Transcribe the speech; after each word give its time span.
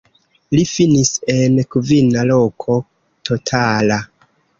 Li 0.53 0.61
finis 0.69 1.11
en 1.33 1.59
kvina 1.75 2.23
loko 2.29 2.79
totala. 3.31 3.99